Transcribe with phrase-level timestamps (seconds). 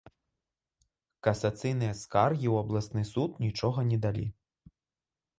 [1.25, 4.25] Касацыйныя скаргі ў абласны суд нічога не далі.